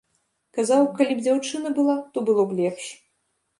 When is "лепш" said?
2.63-2.85